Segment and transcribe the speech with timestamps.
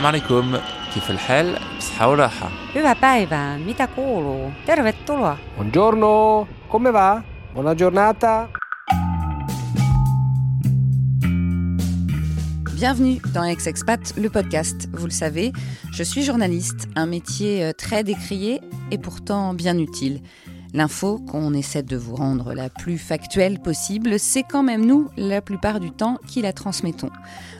[0.00, 0.56] السلام عليكم
[0.94, 4.52] كيف الحال؟ بصحة وراحة Hyvää päivää, mitä kuuluu?
[4.66, 5.36] Tervetuloa.
[5.56, 7.22] Buongiorno, come va?
[7.54, 8.48] Buona giornata.
[12.80, 14.88] Bienvenue dans Ex-Expat, le podcast.
[14.92, 15.52] Vous le savez,
[15.92, 18.60] je suis journaliste, un métier euh, très décrié
[18.90, 20.20] et pourtant bien utile.
[20.73, 25.41] L'info qu'on essaie de vous rendre la plus factuelle possible, c'est quand même nous, la
[25.41, 27.09] plupart du temps, qui la transmettons.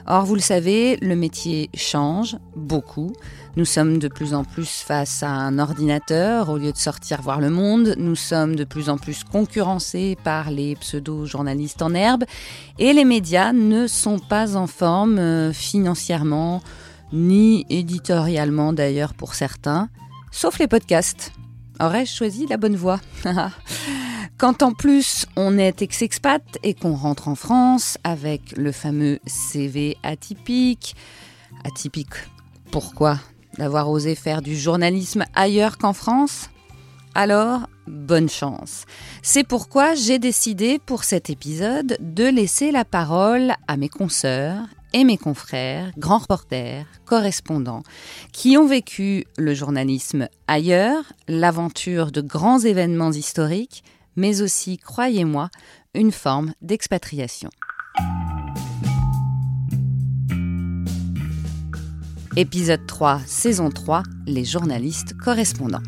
[0.06, 3.12] Or, vous le savez, le métier change beaucoup.
[3.56, 7.38] Nous sommes de plus en plus face à un ordinateur au lieu de sortir voir
[7.38, 7.94] le monde.
[7.98, 12.24] Nous sommes de plus en plus concurrencés par les pseudo-journalistes en herbe.
[12.78, 16.62] Et les médias ne sont pas en forme euh, financièrement,
[17.12, 19.90] ni éditorialement d'ailleurs pour certains,
[20.30, 21.32] sauf les podcasts.
[21.82, 23.00] Aurais-je choisi la bonne voie
[24.38, 29.96] Quand en plus on est ex-expat et qu'on rentre en France avec le fameux CV
[30.04, 30.94] atypique,
[31.64, 32.14] atypique,
[32.70, 33.18] pourquoi
[33.58, 36.50] D'avoir osé faire du journalisme ailleurs qu'en France?
[37.16, 38.84] Alors, bonne chance.
[39.20, 44.62] C'est pourquoi j'ai décidé pour cet épisode de laisser la parole à mes consoeurs
[44.92, 47.82] et mes confrères, grands reporters, correspondants,
[48.32, 53.84] qui ont vécu le journalisme ailleurs, l'aventure de grands événements historiques,
[54.16, 55.48] mais aussi, croyez-moi,
[55.94, 57.50] une forme d'expatriation.
[62.36, 65.82] Épisode 3, saison 3, les journalistes correspondants.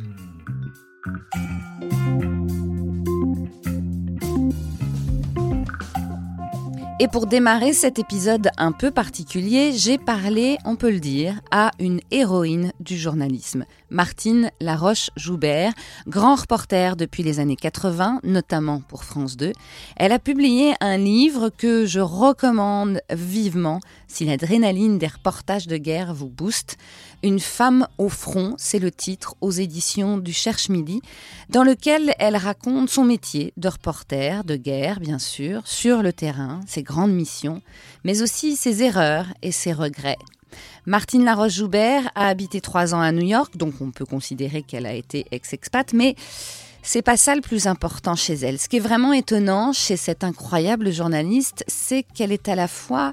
[7.01, 11.73] Et pour démarrer cet épisode un peu particulier, j'ai parlé, on peut le dire, à
[11.81, 15.73] une héroïne du journalisme, Martine Laroche-Joubert,
[16.07, 19.51] grand reporter depuis les années 80, notamment pour France 2.
[19.97, 26.15] Elle a publié un livre que je recommande vivement si l'adrénaline des reportages de guerre
[26.15, 26.77] vous booste.
[27.25, 31.01] Une femme au front, c'est le titre aux éditions du Cherche Midi,
[31.49, 36.61] dans lequel elle raconte son métier de reporter de guerre, bien sûr, sur le terrain,
[36.67, 37.63] ses grandes missions,
[38.05, 40.19] mais aussi ses erreurs et ses regrets.
[40.85, 44.93] Martine Laroche-Joubert a habité trois ans à New York, donc on peut considérer qu'elle a
[44.93, 46.17] été ex-expat, mais
[46.83, 48.59] c'est pas ça le plus important chez elle.
[48.59, 53.09] Ce qui est vraiment étonnant chez cette incroyable journaliste, c'est qu'elle est à la fois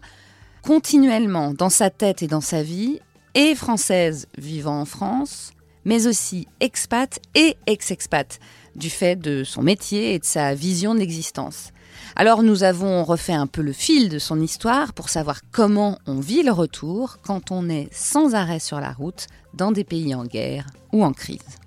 [0.64, 3.00] continuellement dans sa tête et dans sa vie,
[3.36, 5.52] et française vivant en France,
[5.86, 8.40] mais aussi expat et ex-expat,
[8.76, 11.72] du fait de son métier et de sa vision de l'existence.
[12.16, 16.20] Alors nous avons refait un peu le fil de son histoire pour savoir comment on
[16.20, 20.26] vit le retour quand on est sans arrêt sur la route dans des pays en
[20.26, 21.61] guerre ou en crise.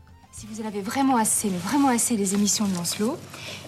[0.45, 3.17] Si vous en avez vraiment assez, mais vraiment assez des émissions de Lancelot,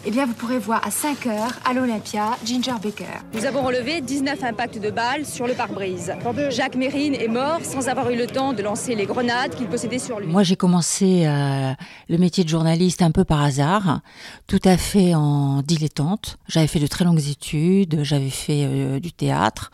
[0.05, 3.05] eh bien vous pourrez voir à 5 heures à l'Olympia Ginger Baker.
[3.33, 6.13] Nous avons relevé 19 impacts de balles sur le pare-brise.
[6.51, 9.99] Jacques Mérine est mort sans avoir eu le temps de lancer les grenades qu'il possédait
[9.99, 10.27] sur lui.
[10.27, 11.73] Moi, j'ai commencé euh,
[12.11, 14.01] le métier de journaliste un peu par hasard,
[14.47, 16.37] tout à fait en dilettante.
[16.47, 19.71] J'avais fait de très longues études, j'avais fait euh, du théâtre,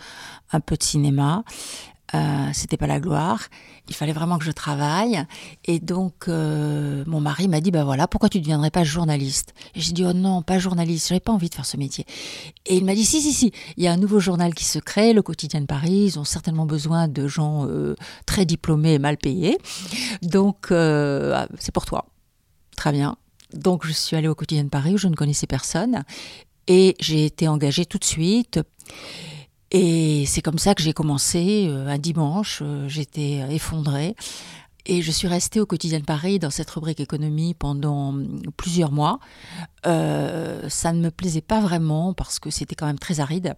[0.53, 1.43] un peu de cinéma.
[2.15, 3.49] Euh, c'était pas la gloire.
[3.89, 5.25] Il fallait vraiment que je travaille.
[5.65, 9.55] Et donc, euh, mon mari m'a dit, bah voilà, pourquoi tu ne deviendrais pas journaliste?
[9.75, 12.05] Et j'ai dit, oh non, pas journaliste, j'avais pas envie de faire ce métier.
[12.67, 14.79] Et il m'a dit, si, si, si, il y a un nouveau journal qui se
[14.79, 17.97] crée, le Quotidien de Paris, ils ont certainement besoin de gens euh,
[18.27, 19.59] très diplômés et mal payés.
[20.23, 22.07] Donc, euh, c'est pour toi.
[22.77, 23.17] Très bien.
[23.55, 26.05] Donc, je suis allée au Quotidien de Paris où je ne connaissais personne.
[26.69, 28.61] Et j'ai été engagée tout de suite.
[29.73, 31.67] Et c'est comme ça que j'ai commencé.
[31.69, 34.15] euh, un dimanche, euh, j'étais effondrée.
[34.85, 38.93] Et je suis restée au quotidien de Paris dans cette rubrique économie pendant hum, plusieurs
[38.93, 39.19] mois.
[39.87, 43.55] Euh, ça ne me plaisait pas vraiment parce que c'était quand même très aride.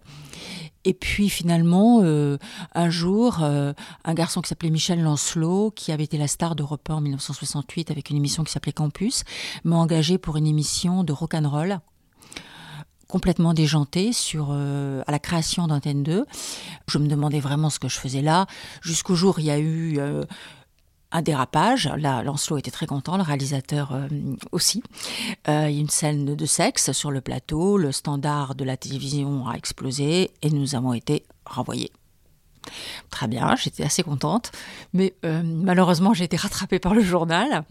[0.85, 6.27] Et puis finalement, un jour, un garçon qui s'appelait Michel Lancelot, qui avait été la
[6.27, 9.23] star d'Europe 1 en 1968 avec une émission qui s'appelait Campus,
[9.63, 11.79] m'a engagé pour une émission de rock'n'roll
[13.07, 16.25] complètement déjantée sur euh, à la création d'Antenne 2.
[16.87, 18.47] Je me demandais vraiment ce que je faisais là,
[18.81, 20.23] jusqu'au jour il y a eu euh,
[21.15, 21.89] un dérapage.
[21.97, 24.07] Là, Lancelot était très content, le réalisateur euh,
[24.51, 24.83] aussi.
[25.47, 28.77] Euh, il y a une scène de sexe sur le plateau, le standard de la
[28.77, 31.91] télévision a explosé et nous avons été renvoyés.
[33.09, 34.51] Très bien, j'étais assez contente,
[34.93, 37.63] mais euh, malheureusement j'ai été rattrapée par le journal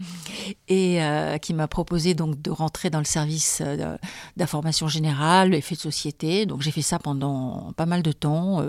[0.67, 3.97] et euh, qui m'a proposé donc de rentrer dans le service euh,
[4.37, 6.45] d'information générale, effets de société.
[6.45, 8.61] Donc j'ai fait ça pendant pas mal de temps.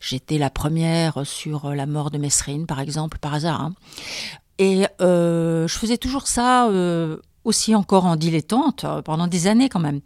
[0.00, 3.60] J'étais la première sur la mort de Mesrine, par exemple, par hasard.
[3.60, 3.74] hein.
[4.58, 6.68] Et je faisais toujours ça
[7.44, 10.00] aussi encore en dilettante euh, pendant des années quand même,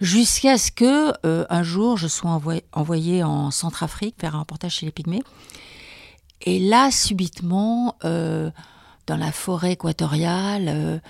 [0.00, 2.40] jusqu'à ce que euh, un jour je sois
[2.72, 5.22] envoyée en Centrafrique faire un reportage chez les Pygmées.
[6.42, 8.50] Et là, subitement, euh,
[9.06, 11.02] dans la forêt équatoriale,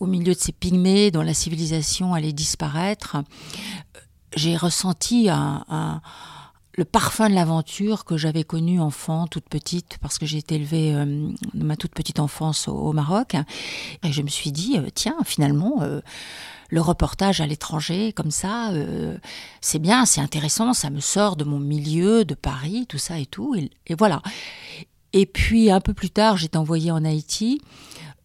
[0.00, 3.18] au milieu de ces pygmées dont la civilisation allait disparaître,
[4.34, 6.00] j'ai ressenti un-
[6.74, 10.94] le parfum de l'aventure que j'avais connu enfant, toute petite, parce que j'ai été élevée
[10.94, 13.36] euh, de ma toute petite enfance au, Maroc.
[14.02, 16.00] Et je me suis dit, euh, tiens, finalement, euh,
[16.70, 18.70] le reportage à l'étranger, comme ça,
[19.60, 23.26] c'est bien, c'est intéressant, ça me sort de mon milieu, de Paris, tout ça et
[23.26, 23.54] tout.
[23.54, 24.22] Et, et voilà.
[25.12, 27.60] Et puis, un peu plus tard, j'étais envoyée en Haïti.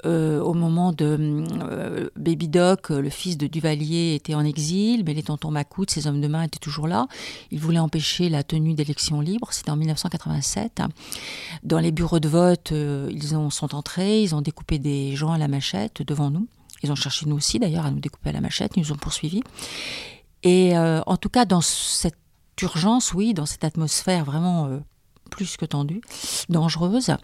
[0.06, 1.18] Euh, au moment de
[1.64, 5.90] euh, Baby Doc, euh, le fils de Duvalier était en exil, mais les tontons Macoute,
[5.90, 7.08] ses hommes de main étaient toujours là.
[7.50, 9.52] Ils voulaient empêcher la tenue d'élections libres.
[9.52, 10.84] C'était en 1987.
[11.64, 15.40] Dans les bureaux de vote, ils ont, sont entrés, ils ont découpé des gens à
[15.40, 16.48] la machette devant nous.
[16.84, 18.98] Ils ont cherché nous aussi d'ailleurs à nous découper à la machette, ils nous ont
[18.98, 19.42] poursuivis.
[20.44, 22.16] Et en tout cas, dans cette
[22.62, 24.80] urgence, oui, dans cette atmosphère vraiment
[25.28, 26.02] plus que tendue,
[26.50, 27.16] dangereuse,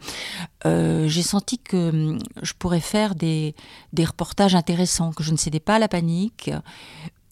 [0.65, 3.55] euh, j'ai senti que hum, je pourrais faire des,
[3.93, 6.51] des reportages intéressants, que je ne cédais pas à la panique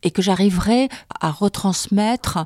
[0.03, 0.89] et que j'arriverais
[1.19, 2.45] à retransmettre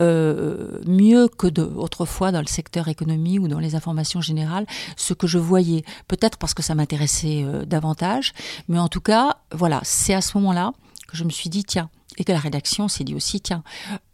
[0.00, 4.64] euh, mieux que de, autrefois dans le secteur économie ou dans les informations générales
[4.96, 5.84] ce que je voyais.
[6.08, 8.32] Peut-être parce que ça m'intéressait euh, davantage,
[8.68, 10.72] mais en tout cas, voilà, c'est à ce moment-là
[11.12, 13.62] que je me suis dit, tiens, et que la rédaction s'est dit aussi, tiens,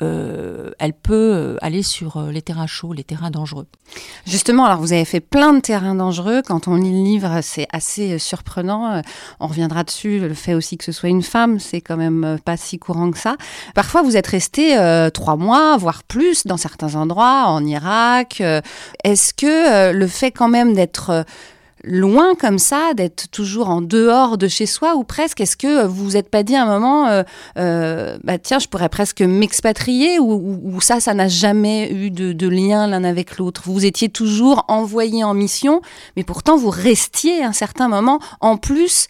[0.02, 3.66] euh, elle peut euh, aller sur euh, les terrains chauds, les terrains dangereux.
[4.26, 6.42] Justement, alors vous avez fait plein de terrains dangereux.
[6.46, 9.02] Quand on lit le livre, c'est assez surprenant.
[9.40, 10.20] On reviendra dessus.
[10.20, 13.18] Le fait aussi que ce soit une femme, c'est quand même pas si courant que
[13.18, 13.36] ça.
[13.74, 14.76] Parfois, vous êtes resté
[15.14, 18.42] trois mois, voire plus, dans certains endroits, en Irak.
[19.04, 21.24] Est-ce que le fait quand même d'être
[21.88, 26.04] loin comme ça, d'être toujours en dehors de chez soi ou presque, est-ce que vous
[26.04, 27.22] vous êtes pas dit à un moment, euh,
[27.58, 32.48] euh, bah tiens, je pourrais presque m'expatrier ou, ça, ça n'a jamais eu de, de
[32.48, 33.62] lien l'un avec l'autre?
[33.66, 35.80] Vous étiez toujours envoyé en mission,
[36.16, 39.08] mais pourtant vous restiez à un certain moment en plus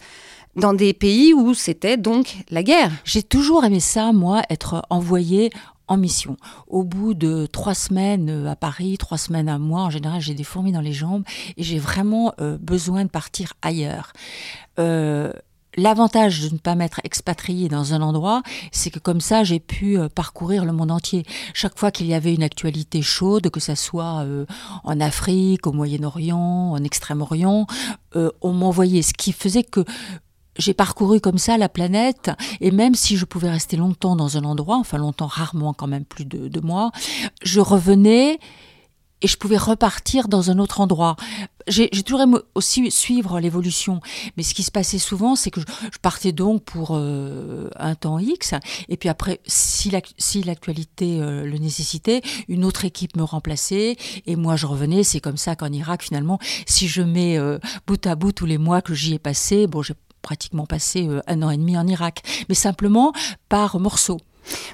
[0.55, 2.91] dans des pays où c'était donc la guerre.
[3.03, 5.51] J'ai toujours aimé ça, moi, être envoyée
[5.89, 6.37] en mission.
[6.67, 10.35] Au bout de trois semaines euh, à Paris, trois semaines à moi, en général, j'ai
[10.35, 11.23] des fourmis dans les jambes
[11.57, 14.13] et j'ai vraiment euh, besoin de partir ailleurs.
[14.79, 15.33] Euh,
[15.77, 18.41] L'avantage de ne pas m'être expatriée dans un endroit,
[18.71, 21.23] c'est que comme ça, j'ai pu parcourir le monde entier.
[21.53, 24.25] Chaque fois qu'il y avait une actualité chaude, que ça soit
[24.83, 27.67] en Afrique, au Moyen-Orient, en Extrême-Orient,
[28.15, 29.03] on m'envoyait.
[29.03, 29.85] Ce qui faisait que
[30.59, 32.29] j'ai parcouru comme ça la planète,
[32.61, 36.05] et même si je pouvais rester longtemps dans un endroit, enfin longtemps, rarement quand même
[36.05, 36.91] plus de deux mois,
[37.41, 38.39] je revenais
[39.21, 41.15] et je pouvais repartir dans un autre endroit.
[41.67, 43.99] J'ai toujours aimé aussi suivre l'évolution,
[44.37, 45.65] mais ce qui se passait souvent, c'est que je,
[46.01, 48.53] partais donc pour euh, un temps X,
[48.87, 54.55] et puis après, si l'actualité euh, le nécessitait, une autre équipe me remplaçait, et moi
[54.55, 55.03] je revenais.
[55.03, 58.57] C'est comme ça qu'en Irak, finalement, si je mets euh, bout à bout tous les
[58.57, 61.87] mois que j'y ai passé, bon, j'ai pratiquement passé euh, un an et demi en
[61.87, 63.13] Irak, mais simplement
[63.49, 64.19] par morceaux.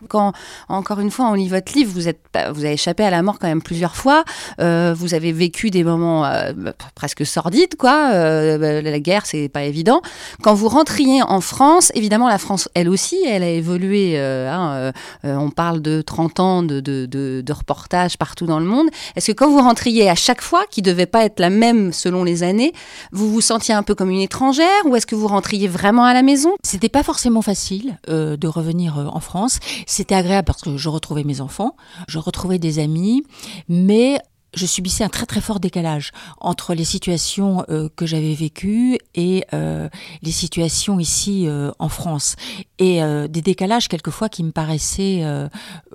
[0.08, 0.34] Quand,
[0.70, 2.20] encore une fois, on lit votre livre, vous, êtes,
[2.52, 4.24] vous avez échappé à la mort quand même plusieurs fois.
[4.60, 8.12] Euh, vous avez vécu des moments euh, bah, presque sordides, quoi.
[8.14, 10.02] Euh, bah, la guerre, c'est pas évident.
[10.42, 14.18] Quand vous rentriez en France, évidemment, la France, elle aussi, elle a évolué.
[14.18, 14.92] hein,
[15.24, 18.88] on parle de 30 ans de, de, reportages partout dans le monde.
[19.16, 22.24] Est-ce que quand vous rentriez à chaque fois, qui devait pas être la même selon
[22.24, 22.74] les années,
[23.12, 26.14] vous vous sentiez un peu comme une étrangère ou est-ce que vous rentriez vraiment à
[26.14, 26.54] la maison?
[26.64, 29.60] C'était pas forcément facile de revenir en France.
[29.86, 31.76] C'était agréable parce que je retrouvais mes enfants,
[32.08, 33.24] je retrouvais des amis,
[33.70, 34.20] mais
[34.56, 39.46] je subissais un très très fort décalage entre les situations euh, que j'avais vécues et
[39.54, 39.90] euh,
[40.22, 42.36] les situations ici euh, en France
[42.80, 45.24] et des décalages quelquefois qui me paraissaient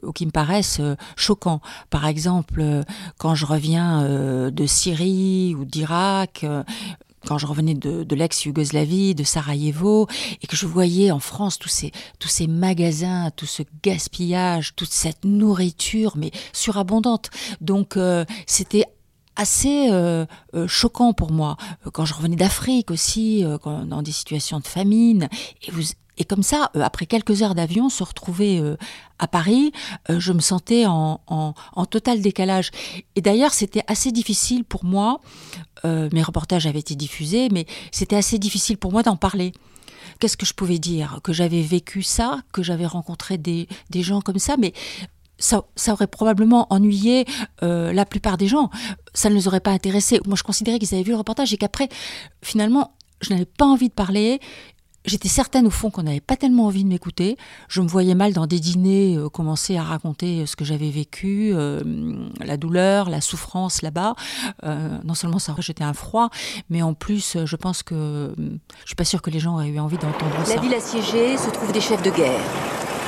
[0.03, 0.81] ou qui me paraissent
[1.15, 1.61] choquants.
[1.91, 2.65] Par exemple,
[3.19, 6.47] quand je reviens de Syrie ou d'Irak.
[7.27, 10.07] Quand je revenais de, l'ex-Yougoslavie, de Sarajevo,
[10.43, 14.91] et que je voyais en France tous ces, tous ces magasins, tout ce gaspillage, toute
[14.93, 17.31] cette nourriture, mais surabondante.
[17.61, 18.85] Donc euh, c'était
[19.37, 21.57] assez euh, euh, choquant pour moi.
[21.93, 25.29] Quand je revenais d'Afrique aussi, quand- dans des situations de famine,
[25.63, 25.83] et, vous,
[26.21, 28.77] et comme ça, euh, après quelques heures d'avion, se retrouver euh,
[29.19, 29.73] à Paris,
[30.11, 31.15] euh, je me sentais en,
[31.91, 32.71] total décalage.
[33.17, 35.21] Et d'ailleurs, c'était assez difficile pour moi.
[35.85, 39.53] mes reportages avaient été diffusés, mais c'était assez difficile pour moi d'en parler.
[40.19, 41.21] Qu'est-ce que je pouvais dire?
[41.25, 44.75] Que j'avais vécu ça, que j'avais rencontré des, gens comme ça, mais
[45.39, 47.25] ça, ça aurait probablement ennuyé
[47.63, 48.69] la plupart des gens.
[49.15, 50.21] Ça ne les aurait pas intéressés.
[50.27, 51.89] Moi, je considérais qu'ils avaient vu le reportage et qu'après,
[52.43, 54.41] finalement, je n'avais pas envie de parler.
[55.07, 57.39] J'étais certaine au fond qu'on n'avait pas tellement envie de m'écouter.
[57.69, 61.53] Je me voyais mal dans des dîners euh, commencer à raconter ce que j'avais vécu,
[61.55, 61.83] euh,
[62.45, 64.15] la douleur, la souffrance là-bas.
[64.65, 66.31] Euh, non seulement ça jeté un froid,
[66.71, 69.79] mais en plus, je pense que je suis pas sûre que les gens auraient eu
[69.79, 70.55] envie d'entendre ça.
[70.55, 72.41] La ville assiégée se trouve des chefs de guerre.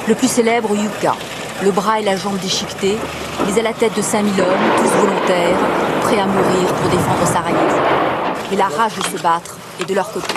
[0.07, 1.17] Le plus célèbre, Yuka,
[1.63, 2.99] le bras et la jambe déchiquetés,
[3.47, 5.59] mais à la tête de 5000 hommes, tous volontaires,
[6.03, 7.77] prêts à mourir pour défendre Sarajevo.
[8.53, 10.35] Et la rage de se battre est de leur côté.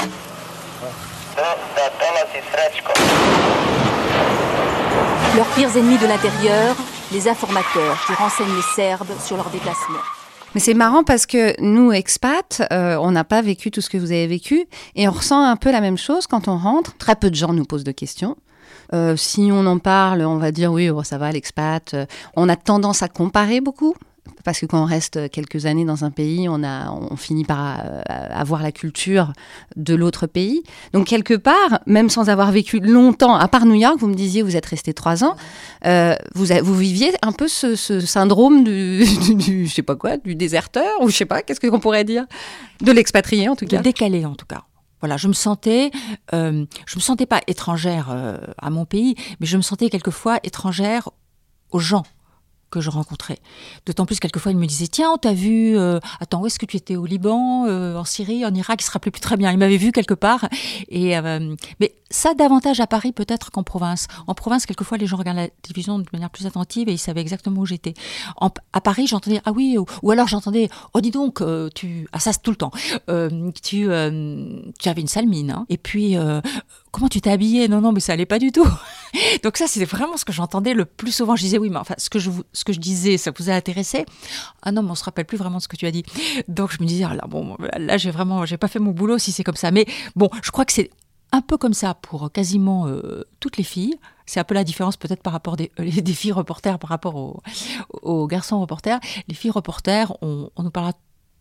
[5.35, 6.77] Leurs pires ennemis de l'intérieur,
[7.11, 9.99] les informateurs qui renseignent les Serbes sur leurs déplacements.
[10.53, 13.97] Mais c'est marrant parce que nous, expats, euh, on n'a pas vécu tout ce que
[13.97, 14.65] vous avez vécu
[14.95, 16.95] et on ressent un peu la même chose quand on rentre.
[16.97, 18.37] Très peu de gens nous posent de questions.
[18.93, 21.93] Euh, si on en parle, on va dire oui, oh, ça va, l'expat.
[21.93, 22.05] Euh,
[22.37, 23.93] on a tendance à comparer beaucoup
[24.46, 27.79] parce que quand on reste quelques années dans un pays, on, a, on finit par
[27.79, 29.34] euh, avoir la culture
[29.75, 30.63] de l'autre pays.
[30.94, 34.44] Donc quelque part, même sans avoir vécu longtemps, à part New York, vous me disiez,
[34.44, 35.36] vous êtes resté trois ans,
[35.86, 39.05] euh, vous, vous viviez un peu ce, syndrome du,
[39.36, 42.25] du, je sais pas quoi, du déserteur, ou je sais pas, qu'est-ce qu'on pourrait dire,
[42.82, 43.77] de l'expatrié en tout cas.
[43.77, 44.63] De décalé en tout cas.
[45.01, 45.91] Voilà, je me sentais,
[46.34, 48.15] euh, je me sentais pas étrangère
[48.58, 51.10] à mon pays, mais je me sentais quelquefois étrangère
[51.72, 52.05] aux gens
[52.75, 53.39] que je rencontrais.
[53.86, 56.65] D'autant plus, quelquefois, il me disait Tiens, on t'a vu, euh, attends, où est-ce que
[56.65, 59.50] tu étais Au Liban, euh, en Syrie, en Irak Il se rappelait plus très bien.
[59.51, 60.50] Il m'avait vu quelque part.
[60.89, 64.08] Et, euh, mais ça, davantage à Paris peut-être qu'en province.
[64.27, 67.22] En province, quelquefois, les gens regardent la télévision de manière plus attentive et ils savaient
[67.22, 67.94] exactement où j'étais.
[68.74, 71.41] À Paris, j'entendais Ah oui, ou, alors j'entendais Oh, dis donc,
[71.74, 72.10] tu.
[72.12, 72.72] Ah, tout le temps.
[73.63, 73.88] tu,
[74.79, 75.51] tu avais une sale mine.
[75.51, 75.65] Hein.
[75.70, 76.17] Et puis
[76.95, 78.67] comment tu t'es habillée Non, non, mais ça allait pas du tout.
[79.43, 81.35] Donc ça, c'était vraiment ce que j'entendais le plus souvent.
[81.35, 83.53] Je disais oui, mais enfin, ce que je, ce que je disais, ça vous a
[83.53, 84.05] intéressé?
[84.61, 86.03] Ah non, mais on se rappelle plus vraiment de ce que tu as dit.
[86.47, 89.17] Donc je me disais, ah là, bon, là, j'ai vraiment, j'ai pas fait mon boulot
[89.17, 89.71] si c'est comme ça.
[89.71, 89.85] Mais
[90.15, 90.89] bon, je crois que c'est
[91.33, 93.95] un peu comme ça pour quasiment euh, toutes les filles.
[94.25, 95.69] C'est un peu la différence peut-être par rapport des,
[96.13, 97.41] filles reporters par rapport aux,
[98.03, 98.99] aux, garçons reporters.
[99.27, 100.93] Les filles reporters, on, on nous parlera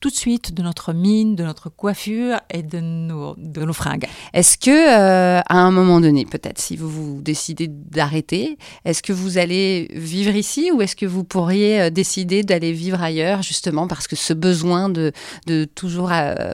[0.04, 4.04] tout de suite de notre mine, de notre coiffure et de nos, de nos fringues.
[4.34, 9.14] Est-ce que, euh, à un moment donné, peut-être, si vous, vous décidez d'arrêter, est-ce que
[9.14, 13.88] vous allez vivre ici ou est-ce que vous pourriez euh, décider d'aller vivre ailleurs, justement,
[13.88, 15.10] parce que ce besoin de,
[15.46, 16.52] de toujours à,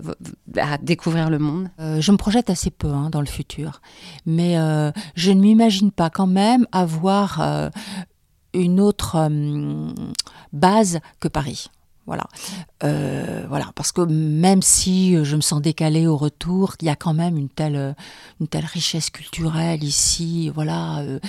[0.80, 1.70] découvrir le monde?
[1.80, 3.80] Euh, Je me projette assez peu hein, dans le futur,
[4.26, 4.54] mais
[5.16, 7.72] je ne m'imagine pas quand même avoir
[8.54, 9.28] une autre
[10.52, 11.68] base que Paris.
[12.10, 12.26] Voilà.
[12.82, 16.96] Euh, voilà, parce que même si je me sens décalée au retour, il y a
[16.96, 17.94] quand même une telle,
[18.40, 21.02] une telle richesse culturelle ici, voilà.
[21.02, 21.20] Euh,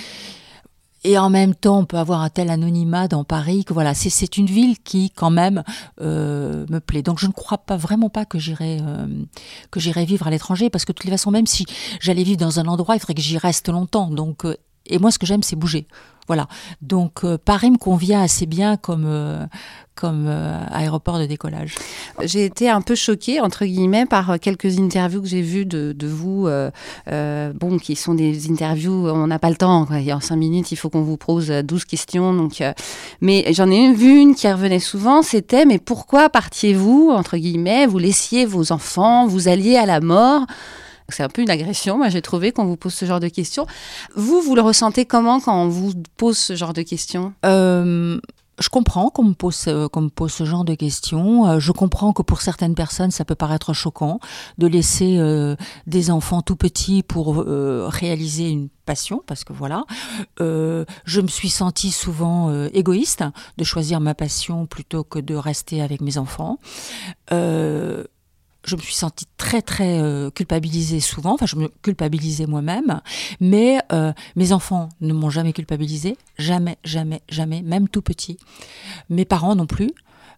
[1.04, 4.36] et en même temps, on peut avoir un tel anonymat dans Paris que voilà, c'est
[4.36, 5.62] une ville qui quand même
[6.00, 7.02] euh, me plaît.
[7.02, 8.80] Donc je ne crois pas vraiment pas que j'irai
[9.70, 11.64] que j'irai vivre à l'étranger parce que de toutes les façons, même si
[12.00, 14.10] j'allais vivre dans un endroit, il faudrait que j'y reste longtemps.
[14.10, 14.44] Donc
[14.86, 15.86] et moi, ce que j'aime, c'est bouger.
[16.26, 16.48] Voilà.
[16.80, 19.48] Donc Paris me convient assez bien comme
[19.94, 21.74] comme euh, aéroport de décollage.
[22.22, 26.06] J'ai été un peu choquée, entre guillemets, par quelques interviews que j'ai vues de, de
[26.06, 26.70] vous, euh,
[27.08, 30.76] euh, bon, qui sont des interviews, on n'a pas le temps, en cinq minutes, il
[30.76, 32.32] faut qu'on vous pose 12 questions.
[32.32, 32.62] Donc,
[33.20, 37.98] mais j'en ai vu une qui revenait souvent, c'était, mais pourquoi partiez-vous, entre guillemets, vous
[37.98, 40.46] laissiez vos enfants, vous alliez à la mort
[41.08, 43.66] c'est un peu une agression, moi j'ai trouvé qu'on vous pose ce genre de questions.
[44.16, 47.32] Vous, vous le ressentez comment quand on vous pose ce genre de questions?
[48.58, 51.48] Je comprends qu'on me, pose, euh, pose ce genre de questions.
[51.48, 54.20] Euh, je comprends que pour certaines personnes, ça peut paraître choquant
[54.58, 55.56] de laisser euh,
[55.86, 59.84] des enfants tout petits pour réaliser une passion, parce que voilà,
[60.38, 63.24] je me suis sentie souvent égoïste
[63.56, 66.58] de choisir ma passion plutôt que de rester avec mes enfants
[68.64, 73.00] je me suis sentie très très euh, culpabilisée souvent, enfin je me culpabilisais moi-même,
[73.40, 78.38] mais euh, mes enfants ne m'ont jamais culpabilisée, jamais, jamais, jamais, même tout petit.
[79.10, 79.90] Mes parents non plus,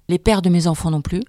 [0.08, 1.22] les pères de mes enfants non plus.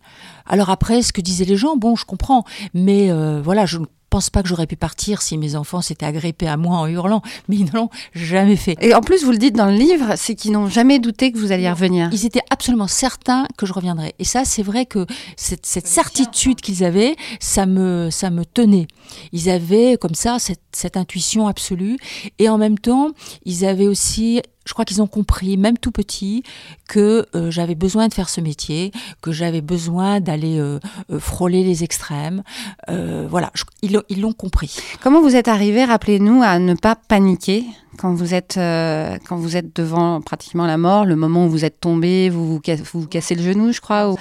[0.45, 3.85] Alors après, ce que disaient les gens, bon, je comprends, mais euh, voilà, je ne
[4.15, 7.21] pense pas que j'aurais pu partir si mes enfants s'étaient agrippés à moi en hurlant,
[7.49, 8.77] mais ils ne l'ont jamais fait.
[8.79, 11.37] Et en plus, vous le dites dans le livre, c'est qu'ils n'ont jamais douté que
[11.37, 12.07] vous alliez revenir.
[12.13, 14.15] Ils étaient absolument certains que je reviendrais.
[14.17, 15.05] Et ça, c'est vrai que
[15.35, 18.87] cette, certitude qu'ils avaient, ça me, ça me tenait.
[19.33, 21.97] Ils avaient comme ça cette, cette intuition absolue.
[22.39, 23.09] Et en même temps,
[23.43, 26.43] ils avaient aussi je crois qu'ils ont compris, même tout petit,
[26.87, 28.91] que euh, j'avais besoin de faire ce métier,
[29.21, 30.79] que j'avais besoin d'aller euh,
[31.11, 32.43] euh, frôler les extrêmes.
[32.87, 34.75] voilà, ils l'ont compris.
[35.01, 37.63] Comment vous êtes arrivé, rappelez-nous, à ne pas paniquer?
[37.97, 41.79] Quand vous êtes quand vous êtes devant pratiquement la mort, le moment où vous êtes
[41.79, 42.59] tombé, vous
[42.93, 44.15] vous, cassez le genou, je crois.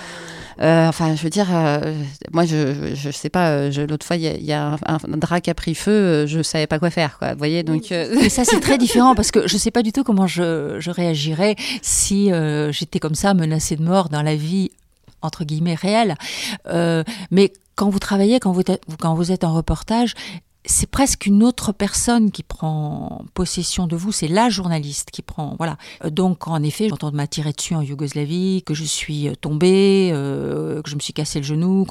[0.58, 1.48] enfin, je veux dire,
[2.32, 3.68] moi, je, je, sais pas.
[3.70, 6.26] L'autre fois, il y a, un, drap qui a pris feu.
[6.26, 7.18] Je savais pas quoi faire.
[7.18, 7.32] Quoi.
[7.32, 7.86] Vous voyez, donc.
[7.90, 10.90] Mais ça, c'est très différent parce que je sais pas du tout comment je, je
[10.90, 12.30] réagirais si
[12.70, 14.70] j'étais comme ça menacée de mort dans la vie
[15.22, 16.16] entre guillemets réelle.
[17.30, 18.62] mais quand vous travaillez, quand vous,
[19.00, 20.14] quand vous êtes en reportage,
[20.66, 25.54] c'est presque une autre personne qui prend possession de vous, c'est la journaliste qui prend.
[25.58, 25.76] Voilà.
[26.04, 30.10] Euh, donc, en effet, j'entends de tiré dessus en Yougoslavie, que je suis euh, tombée,
[30.12, 31.86] euh, que je me suis cassé le genou,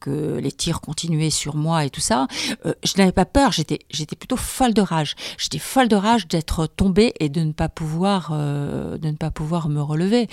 [0.00, 2.26] que les tirs continuaient sur moi et tout ça.
[2.64, 5.14] je n'avais pas peur, j'étais, j'étais plutôt folle de rage.
[5.38, 9.68] J'étais folle de rage d'être tombée et de ne pas pouvoir, de ne pas pouvoir
[9.68, 10.28] me relever.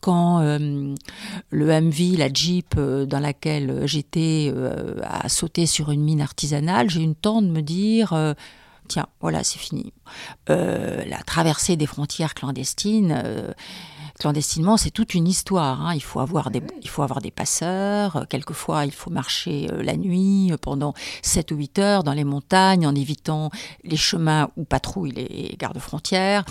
[0.00, 4.52] quand le MV, la Jeep dans laquelle j'étais,
[5.02, 8.34] a sauté sur une mine artisanale, j'ai une temps de me dire euh,
[8.88, 9.92] tiens, voilà, c'est fini.
[10.50, 13.20] Euh, la traversée des frontières clandestines.
[13.24, 13.52] Euh,
[14.18, 15.80] clandestinement, c'est toute une histoire.
[15.86, 15.94] Hein.
[15.94, 18.26] Il, faut avoir des, il faut avoir des passeurs.
[18.28, 22.94] Quelquefois, il faut marcher la nuit pendant 7 ou 8 heures dans les montagnes en
[22.94, 23.50] évitant
[23.84, 26.44] les chemins où patrouillent les gardes-frontières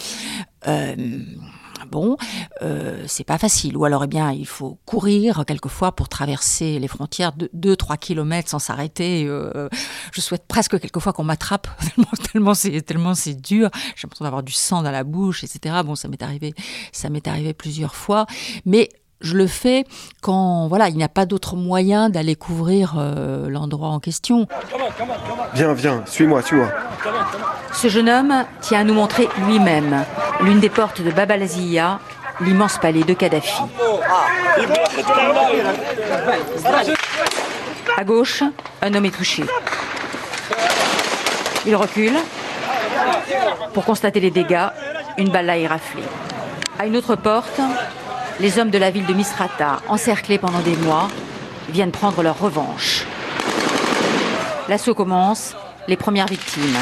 [1.85, 2.17] bon,
[2.61, 3.77] euh, c'est pas facile.
[3.77, 8.49] Ou alors, eh bien, il faut courir quelquefois pour traverser les frontières de 2-3 km
[8.49, 9.25] sans s'arrêter.
[9.27, 9.69] Euh,
[10.11, 11.67] je souhaite presque quelquefois qu'on m'attrape,
[12.31, 13.69] tellement, c'est tellement c'est dur.
[13.95, 15.75] J'ai l'impression d'avoir du sang dans la bouche, etc.
[15.85, 16.53] Bon, ça m'est arrivé,
[16.91, 18.25] ça m'est arrivé plusieurs fois.
[18.65, 18.89] Mais
[19.21, 19.85] je le fais
[20.21, 24.47] quand voilà, il n'y a pas d'autre moyen d'aller couvrir euh, l'endroit en question.
[25.53, 26.69] Viens, viens, suis-moi, suis-moi.
[27.73, 30.05] Ce jeune homme tient à nous montrer lui-même
[30.41, 31.99] l'une des portes de Baba Lazia,
[32.41, 33.61] l'immense palais de Kadhafi.
[37.97, 38.43] À gauche,
[38.81, 39.43] un homme est touché.
[41.65, 42.15] Il recule
[43.73, 44.67] pour constater les dégâts.
[45.17, 46.03] Une balle l'a éraflé.
[46.77, 47.59] À une autre porte,
[48.39, 51.07] les hommes de la ville de Misrata, encerclés pendant des mois,
[51.69, 53.03] viennent prendre leur revanche.
[54.69, 55.55] L'assaut commence,
[55.87, 56.77] les premières victimes.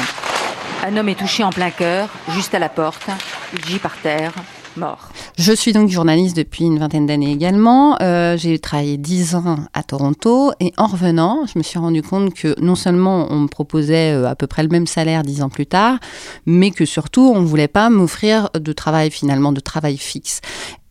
[0.86, 3.08] Un homme est touché en plein cœur, juste à la porte.
[3.54, 4.34] Gît par terre,
[4.76, 5.10] mort.
[5.38, 7.96] Je suis donc journaliste depuis une vingtaine d'années également.
[8.02, 12.34] Euh, j'ai travaillé dix ans à Toronto et en revenant, je me suis rendu compte
[12.34, 15.48] que non seulement on me proposait euh, à peu près le même salaire dix ans
[15.48, 15.98] plus tard,
[16.44, 20.40] mais que surtout on ne voulait pas m'offrir de travail finalement, de travail fixe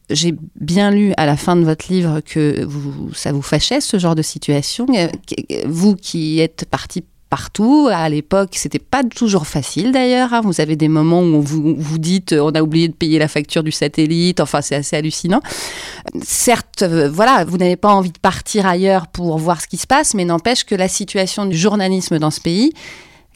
[0.10, 2.68] j'ai bien lu à la fin de votre livre que
[3.14, 4.86] ça vous fâchait ce genre de situation.
[4.96, 5.08] Euh,
[5.66, 7.90] vous qui êtes parti partout.
[7.92, 10.34] À l'époque, c'était pas toujours facile d'ailleurs.
[10.34, 10.42] Hein.
[10.42, 13.64] Vous avez des moments où vous vous dites on a oublié de payer la facture
[13.64, 14.40] du satellite.
[14.40, 15.42] Enfin, c'est assez hallucinant.
[16.24, 19.88] Certes, euh, voilà, vous n'avez pas envie de partir ailleurs pour voir ce qui se
[19.88, 22.74] passe, mais n'empêche que la situation du journalisme dans ce pays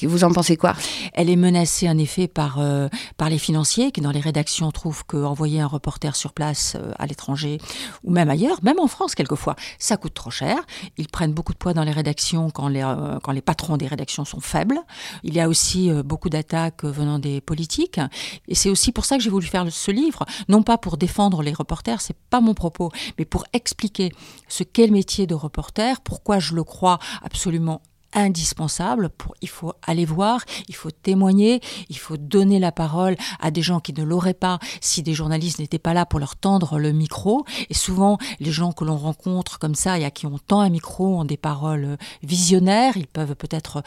[0.08, 0.74] vous en pensez quoi?
[1.14, 5.06] Elle est menacée en effet par, euh, par les financiers qui dans les rédactions trouvent
[5.06, 7.60] qu'envoyer un reporter sur place euh, à l'étranger
[8.04, 10.58] ou même ailleurs, même en France quelquefois, ça coûte trop cher.
[10.98, 13.88] Ils prennent beaucoup de poids dans les rédactions quand les, euh, quand les patrons des
[13.88, 14.80] rédactions sont faibles.
[15.24, 18.00] Il y a aussi beaucoup d'attaques venant des politiques.
[18.48, 21.42] Et c'est aussi pour ça que j'ai voulu faire ce livre, non pas pour défendre
[21.42, 24.12] les reporters, c'est pas mon propos, mais pour expliquer
[24.48, 27.82] ce qu'est le métier de reporter, pourquoi je le crois absolument
[28.14, 33.52] indispensable pour il faut aller voir, il faut témoigner, il faut donner la parole à
[33.52, 36.80] des gens qui ne l'auraient pas si des journalistes n'étaient pas là pour leur tendre
[36.80, 37.46] le micro.
[37.70, 40.70] Et souvent les gens que l'on rencontre comme ça et à qui on tend un
[40.70, 43.84] micro ont des paroles visionnaires, ils peuvent peut-être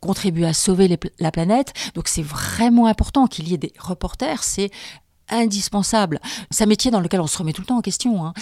[0.00, 1.72] contribuer à sauver la planète.
[1.94, 4.70] Donc c'est vraiment important qu'il y ait des reporters, c'est
[5.32, 6.20] indispensable.
[6.50, 8.24] C'est un métier dans lequel on se remet tout le temps en question.
[8.24, 8.34] Hein.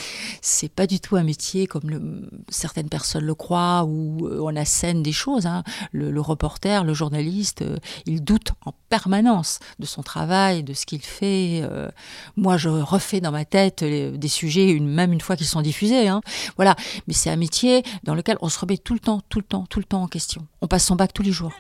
[0.42, 5.02] C'est pas du tout un métier comme certaines personnes le croient où euh, on assène
[5.02, 5.46] des choses.
[5.46, 5.62] Hein.
[5.92, 7.76] Le, reporter, le journaliste, euh,
[8.06, 11.60] il doute en permanence de son travail, de ce qu'il fait.
[11.62, 11.88] Euh.
[12.36, 16.08] moi, je refais dans ma tête des sujets une, même une fois qu'ils sont diffusés.
[16.08, 16.20] Hein.
[16.56, 16.76] Voilà.
[17.06, 19.66] Mais c'est un métier dans lequel on se remet tout le temps, tout le temps,
[19.68, 20.46] tout le temps en question.
[20.60, 21.52] On passe son bac tous les jours.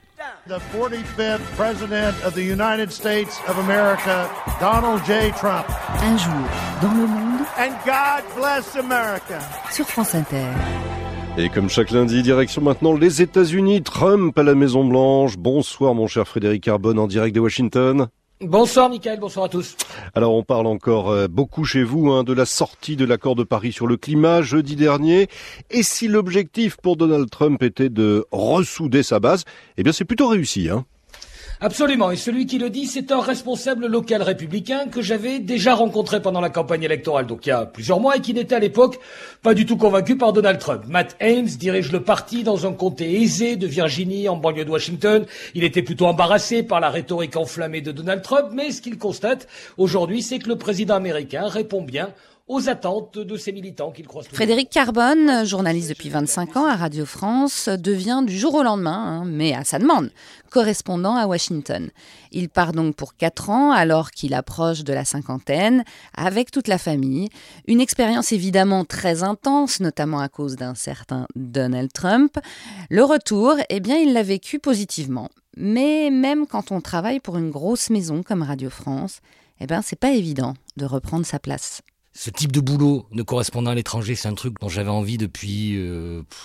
[0.46, 4.28] The 45th President of the United States of America,
[4.60, 5.32] Donald J.
[5.32, 5.66] Trump.
[6.02, 6.32] Un jour
[6.80, 7.40] dans le monde.
[7.58, 9.40] And God bless America.
[9.70, 10.46] Sur France Inter.
[11.36, 15.36] Et comme chaque lundi, direction maintenant les États-Unis, Trump à la Maison Blanche.
[15.36, 18.08] Bonsoir mon cher Frédéric Carbone en direct de Washington.
[18.42, 19.76] Bonsoir Michael, bonsoir à tous.
[20.14, 23.44] Alors on parle encore euh, beaucoup chez vous hein, de la sortie de l'accord de
[23.44, 25.28] Paris sur le climat jeudi dernier.
[25.70, 29.44] Et si l'objectif pour Donald Trump était de ressouder sa base,
[29.76, 30.70] eh bien c'est plutôt réussi.
[30.70, 30.86] Hein
[31.62, 32.10] Absolument.
[32.10, 36.40] Et celui qui le dit, c'est un responsable local républicain que j'avais déjà rencontré pendant
[36.40, 38.98] la campagne électorale, donc il y a plusieurs mois, et qui n'était à l'époque
[39.42, 40.84] pas du tout convaincu par Donald Trump.
[40.88, 45.26] Matt Ames dirige le parti dans un comté aisé de Virginie, en banlieue de Washington.
[45.54, 49.46] Il était plutôt embarrassé par la rhétorique enflammée de Donald Trump, mais ce qu'il constate
[49.76, 52.08] aujourd'hui, c'est que le président américain répond bien
[52.50, 54.26] aux attentes de ces militants qu'il croise.
[54.26, 59.24] Frédéric Carbone, journaliste depuis 25 ans à Radio France, devient du jour au lendemain, hein,
[59.24, 60.10] mais à sa demande,
[60.50, 61.90] correspondant à Washington.
[62.32, 66.78] Il part donc pour 4 ans alors qu'il approche de la cinquantaine, avec toute la
[66.78, 67.28] famille.
[67.68, 72.36] Une expérience évidemment très intense, notamment à cause d'un certain Donald Trump.
[72.90, 75.28] Le retour, eh bien, il l'a vécu positivement.
[75.56, 79.20] Mais même quand on travaille pour une grosse maison comme Radio France,
[79.60, 81.82] eh ben, c'est pas évident de reprendre sa place
[82.12, 85.70] ce type de boulot de correspondant à l'étranger, c'est un truc dont j'avais envie depuis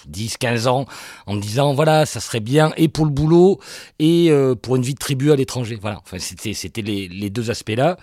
[0.08, 0.86] 10, euh, 15 ans,
[1.25, 3.60] en me disant, voilà, ça serait bien, et pour le boulot,
[3.97, 5.78] et euh, pour une vie de tribu à l'étranger.
[5.82, 7.97] Voilà, enfin, c'était, les, les, deux aspects-là.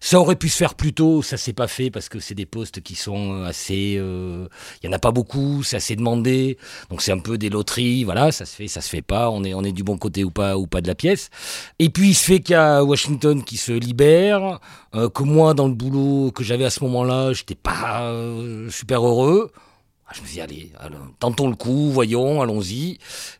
[0.00, 2.46] Ça aurait pu se faire plus tôt, ça s'est pas fait, parce que c'est des
[2.46, 3.94] postes qui sont assez...
[3.94, 6.58] Il y en a pas beaucoup, c'est assez demandé,
[6.90, 9.44] donc c'est un peu des loteries, voilà, ça se fait, ça se fait pas, on
[9.44, 11.30] est, on est du bon côté ou pas, ou pas de la pièce.
[11.78, 14.58] Et puis, il se fait qu'il y a Washington qui se libère,
[14.94, 19.06] euh, que moi, dans le boulot que j'avais à ce moment-là, j'étais pas euh, super
[19.06, 19.50] heureux.
[20.06, 20.72] Ah, je me suis dit, allez,
[21.18, 22.98] tentons le coup, voyons, allons-y.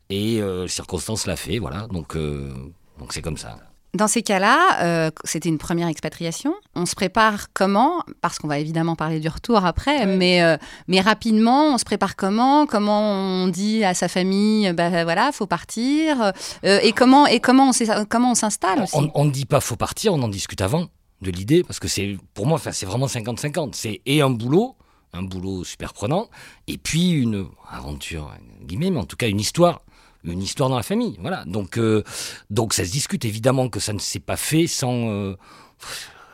[0.09, 1.87] Et euh, circonstance l'a fait, voilà.
[1.88, 2.53] Donc, euh,
[2.98, 3.59] donc c'est comme ça.
[3.92, 6.53] Dans ces cas-là, c'était une première expatriation.
[6.74, 8.03] On se prépare comment?
[8.22, 10.42] Parce qu'on va évidemment parler du retour après, mais,
[10.88, 12.66] mais rapidement, on se prépare comment?
[12.66, 16.33] Comment on dit à sa famille, bah voilà, faut partir
[16.64, 18.96] Et comment et comment on comment on s'installe aussi?
[19.14, 20.88] On ne dit pas faut partir, on en discute avant
[21.22, 23.70] de l'idée, parce que c'est pour moi, c'est vraiment 50-50.
[23.74, 24.77] C'est et un boulot,
[25.12, 26.29] un boulot super prenant,
[26.66, 29.81] et puis une aventure, guillemets, mais en tout cas une histoire
[30.24, 31.16] une histoire dans la famille.
[31.20, 31.44] Voilà.
[31.44, 32.03] Donc, euh,
[32.50, 35.09] donc ça se discute évidemment que ça ne s'est pas fait sans.
[35.09, 35.37] Euh,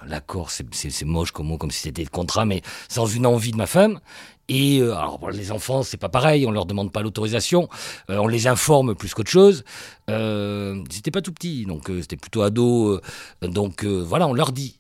[0.07, 3.57] l'accord, c'est moche comme mot, comme si c'était le contrat, mais sans une envie de
[3.57, 4.01] ma femme.
[4.49, 7.69] Et euh, alors les enfants, c'est pas pareil, on leur demande pas l'autorisation,
[8.09, 9.65] on les informe plus qu'autre chose.
[10.11, 13.01] Euh, c'était pas tout petit, donc euh, c'était plutôt ado.
[13.43, 14.77] Euh, donc voilà, on leur dit.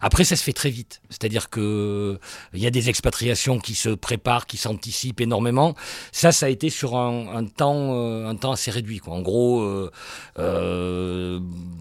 [0.00, 1.00] après, ça se fait très vite.
[1.10, 2.18] C'est-à-dire que
[2.54, 5.74] il y a des expatriations qui se préparent, qui s'anticipent énormément.
[6.12, 8.98] Ça, ça a été sur un, temps, un temps assez réduit.
[8.98, 9.14] Quoi.
[9.14, 9.90] En gros,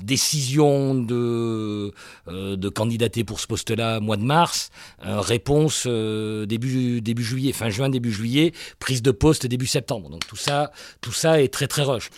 [0.03, 1.93] décision de
[2.27, 4.69] de candidater pour ce poste-là mois de mars,
[5.01, 10.10] réponse début début juillet, fin juin, début juillet, prise de poste début septembre.
[10.10, 12.10] Donc tout ça, tout ça est très très rush.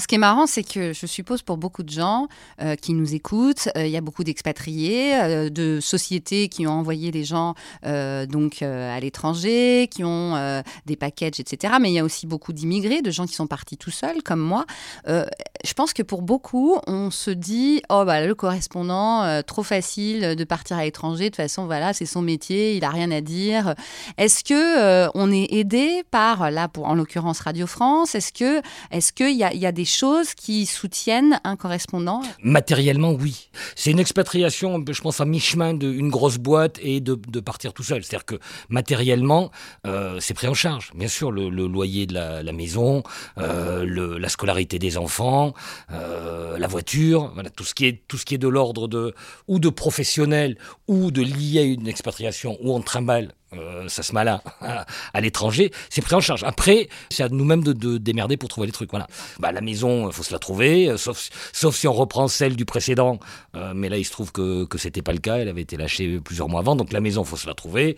[0.00, 2.28] Ce qui est marrant, c'est que je suppose pour beaucoup de gens
[2.60, 6.72] euh, qui nous écoutent, euh, il y a beaucoup d'expatriés, euh, de sociétés qui ont
[6.72, 7.54] envoyé les gens
[7.84, 11.74] donc à l'étranger, qui ont des packages, etc.
[11.80, 14.40] Mais il y a aussi beaucoup d'immigrés, de gens qui sont partis tout seuls, comme
[14.40, 14.64] moi.
[15.06, 20.44] je pense que pour beaucoup, on se dit oh bah le correspondant, trop facile de
[20.44, 21.24] partir à l'étranger.
[21.24, 23.74] De toute façon, voilà, c'est son métier, il a rien à dire.
[24.18, 28.14] Est-ce que on est aidé par là, pour en l'occurrence Radio France?
[28.14, 33.48] Est-ce que est-ce qu'il y y a des choses qui soutiennent un correspondant Matériellement, oui.
[33.76, 38.04] C'est une expatriation, je pense, à mi-chemin d'une grosse boîte et de, partir tout seul.
[38.04, 38.36] C'est-à-dire que
[38.68, 39.50] matériellement,
[39.86, 40.92] euh, c'est pris en charge.
[40.94, 43.02] Bien sûr, le, loyer de la, maison,
[43.38, 45.54] euh, la scolarité des enfants,
[45.92, 49.14] euh, la voiture, tout ce qui est, tout ce qui est de l'ordre de,
[49.48, 50.56] ou de professionnel
[50.88, 55.70] ou de lié à une expatriation ou en trimballe euh, ça se malin à, l'étranger,
[55.90, 56.44] c'est pris en charge.
[56.44, 58.90] Après, c'est à nous-mêmes de, démerder pour trouver les trucs.
[58.90, 59.06] Voilà.
[59.38, 62.56] Bah, la maison, il faut se la trouver, euh, sauf, sauf si on reprend celle
[62.56, 63.18] du précédent.
[63.56, 65.36] Euh, mais là, il se trouve que, que c'était pas le cas.
[65.36, 66.76] Elle avait été lâchée plusieurs mois avant.
[66.76, 67.96] Donc la maison, faut se la trouver.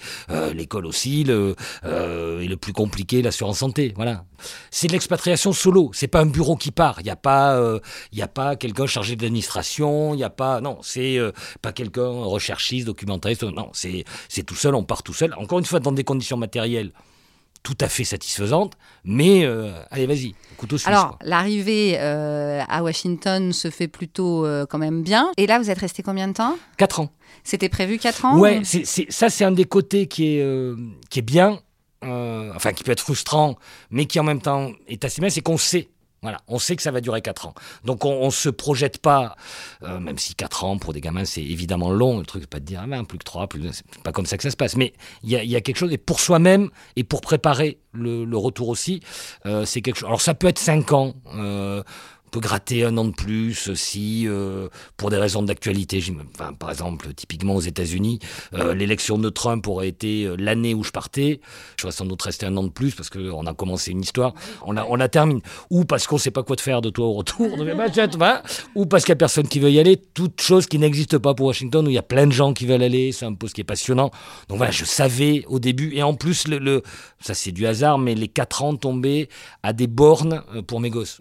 [0.55, 1.25] L'école aussi.
[1.25, 3.93] Le, et le plus compliqué, l'assurance santé.
[3.97, 4.25] Voilà.
[4.71, 5.91] C'est de l'expatriation solo.
[5.95, 6.97] C'est pas un bureau qui part.
[7.01, 7.81] Il n'y a pas,
[8.35, 10.15] pas quelqu'un chargé d'administration.
[10.15, 11.19] Il n'y a pas, non, c'est
[11.63, 13.45] pas quelqu'un recherchiste, documentariste.
[13.45, 14.75] Non, c'est, c'est tout seul.
[14.75, 16.91] On part tout seul encore une fois dans des conditions matérielles
[17.63, 20.87] tout à fait satisfaisantes, mais euh, allez, vas-y, couteau suisse.
[20.87, 25.33] Alors, l'arrivée euh, à Washington se fait plutôt euh, quand même bien.
[25.37, 26.57] Et là, vous êtes resté combien de temps?
[26.77, 27.11] Quatre ans.
[27.43, 30.77] C'était prévu quatre ans Ouais, ça, c'est un des côtés qui est,
[31.11, 31.59] qui est bien,
[32.03, 33.57] enfin, qui peut être frustrant,
[33.91, 35.89] mais qui en même temps est assez bien, c'est qu'on sait
[36.23, 37.55] voilà, on sait que ça va durer 4 ans.
[37.85, 39.37] Donc on ne se projette pas,
[39.83, 42.61] euh, même si 4 ans pour des gamins c'est évidemment long, le truc c'est pas
[42.61, 44.57] de dire ah ben, plus que 3, plus c'est pas comme ça que ça se
[44.57, 44.77] passe.
[44.77, 49.01] Mais il y a, quelque chose, et pour soi-même et pour préparer le, retour aussi,
[49.47, 50.09] euh, c'est quelque chose.
[50.09, 51.15] Alors ça peut être 5 ans.
[51.35, 51.83] Euh,
[52.31, 56.03] peut gratter un an de plus si, euh, pour des raisons d'actualité,
[56.59, 58.19] par exemple, typiquement aux États-Unis,
[58.55, 61.41] euh, l'élection de Trump aurait été euh, l'année où je partais.
[61.77, 64.35] Je serais sans doute resté un an de plus parce qu'on a commencé une histoire,
[64.65, 65.41] on, on la termine.
[65.71, 67.57] Ou parce qu'on ne sait pas quoi te faire de toi au retour,
[68.19, 68.43] bah,
[68.75, 69.97] ou parce qu'il n'y a personne qui veut y aller.
[69.97, 72.67] Toute chose qui n'existe pas pour Washington, où il y a plein de gens qui
[72.67, 74.11] veulent aller, c'est un poste qui est passionnant.
[74.49, 76.47] Donc voilà, je savais au début, et en plus,
[77.21, 79.29] ça c'est du hasard, mais les 4 ans tombaient
[79.63, 81.21] à des bornes pour mes gosses.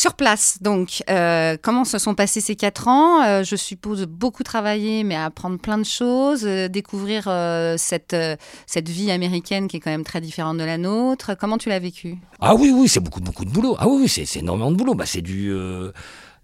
[0.00, 3.22] Sur place, donc, euh, comment se sont passés ces quatre ans?
[3.22, 7.24] Euh, Je suppose beaucoup travailler, mais apprendre plein de choses, euh, découvrir
[7.76, 8.16] cette,
[8.66, 11.36] cette vie américaine qui est quand même très différente de la nôtre.
[11.38, 12.16] Comment tu l'as vécu?
[12.40, 13.76] Ah oui, oui, c'est beaucoup, beaucoup de boulot.
[13.78, 14.94] Ah oui, c'est énormément de boulot.
[14.94, 15.54] Bah, c'est du.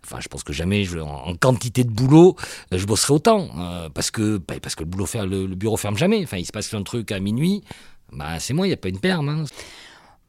[0.05, 2.37] Enfin, je pense que jamais, en, quantité de boulot,
[2.73, 3.49] je bosserai autant.
[3.95, 6.23] parce, que, bah, parce que le, boulot le, le, bureau ferme jamais.
[6.23, 7.65] Enfin, il se passe un truc à minuit.
[8.13, 9.31] Bah, c'est moi, il n'y a pas une perme.
[9.31, 9.45] Hein.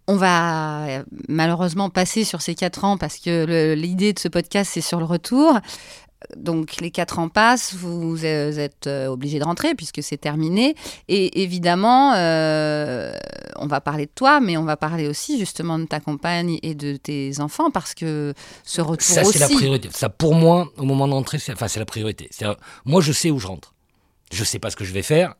[0.07, 4.81] On va malheureusement passer sur ces quatre ans parce que l'idée de ce podcast, c'est
[4.81, 5.59] sur le retour.
[6.35, 10.75] Donc les quatre ans passent, vous êtes euh, obligé de rentrer puisque c'est terminé.
[11.07, 13.13] Et évidemment, euh,
[13.57, 16.73] on va parler de toi, mais on va parler aussi justement de ta compagne et
[16.73, 19.89] de tes enfants parce que ce retour Ça, c'est la priorité.
[19.91, 22.29] Ça, pour moi, au moment d'entrer, c'est enfin, la priorité.
[22.85, 23.73] Moi, je sais où je rentre.
[24.31, 25.35] Je sais pas ce que je vais faire.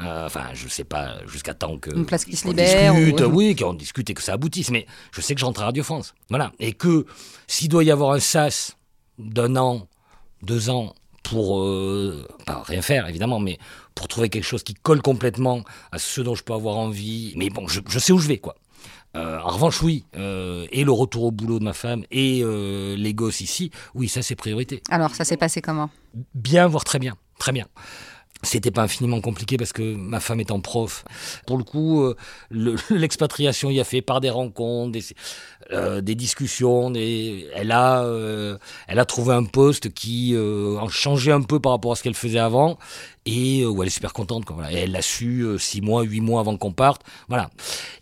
[0.00, 1.90] Euh, enfin, je sais pas, jusqu'à temps que.
[1.94, 2.94] Une place qui se libère.
[2.94, 4.70] Discute, Oui, qu'on discute et que ça aboutisse.
[4.70, 6.14] Mais je sais que j'entre à Radio France.
[6.30, 6.52] Voilà.
[6.60, 7.06] Et que
[7.46, 8.76] s'il doit y avoir un SAS
[9.18, 9.88] d'un an,
[10.42, 11.60] deux ans, pour.
[11.60, 13.58] Euh, pas rien faire, évidemment, mais
[13.94, 17.34] pour trouver quelque chose qui colle complètement à ce dont je peux avoir envie.
[17.36, 18.54] Mais bon, je, sais où je vais, quoi.
[19.16, 23.40] Euh, en revanche, oui, et le retour au boulot de ma femme et les gosses
[23.40, 24.80] ici, oui, ça c'est priorité.
[24.90, 25.90] Alors, ça s'est passé comment?
[26.34, 27.66] Bien, voire très bien, très bien.
[28.44, 31.04] C'était pas infiniment compliqué parce que ma femme étant prof,
[31.44, 32.14] pour le coup, euh,
[32.90, 35.02] l'expatriation y a fait par des rencontres, des,
[35.72, 36.92] euh, des discussions.
[36.94, 41.92] elle a, euh, elle a trouvé un poste qui en changeait un peu par rapport
[41.92, 42.78] à ce qu'elle faisait avant
[43.26, 44.44] et où elle est super contente.
[44.44, 47.02] Quoi, elle l'a su six mois, huit mois avant qu'on parte.
[47.28, 47.50] Voilà.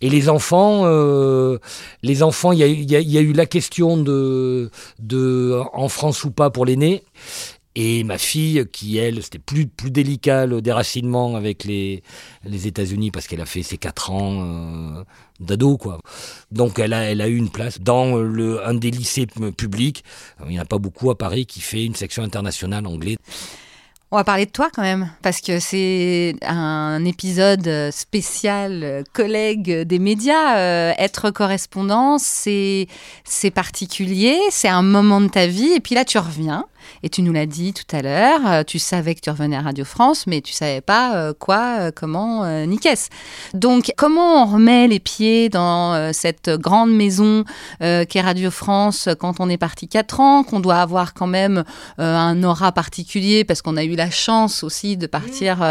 [0.03, 0.85] Et les enfants,
[2.03, 2.62] les enfants, il y
[2.94, 7.03] a, y a, eu la question de, de en France ou pas pour l'aîné.
[7.79, 12.03] Et ma fille, qui elle, c'était plus, plus délicat le déracinement avec les,
[12.43, 15.05] les États-Unis parce qu'elle a fait ses 4 ans euh,
[15.41, 16.01] d'ado, quoi.
[16.51, 19.27] Donc elle a, elle a eu une place dans le, un des lycées
[19.59, 20.05] publics.
[20.45, 23.19] Il n'y en a pas beaucoup à Paris qui fait une section internationale anglais.
[24.11, 29.99] On va parler de toi quand même, parce que c'est un épisode spécial collègue des
[29.99, 30.57] médias.
[30.59, 32.87] Euh, être correspondant, c'est
[33.53, 36.65] particulier, c'est un moment de ta vie, et puis là tu reviens.
[37.03, 39.62] Et tu nous l'as dit tout à l'heure, euh, tu savais que tu revenais à
[39.62, 43.09] Radio France, mais tu savais pas euh, quoi, euh, comment, ni qu'est-ce.
[43.55, 47.44] Donc, comment on remet les pieds dans cette grande maison
[47.81, 51.64] qu'est Radio France quand on est parti quatre ans, qu'on doit avoir quand même
[51.99, 55.62] un aura particulier parce qu'on a eu la chance aussi de partir